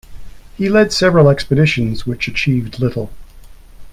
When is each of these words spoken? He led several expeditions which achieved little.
He 0.57 0.67
led 0.67 0.91
several 0.91 1.29
expeditions 1.29 2.07
which 2.07 2.27
achieved 2.27 2.79
little. 2.79 3.11